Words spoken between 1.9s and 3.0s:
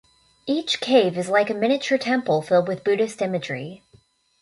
temple filled with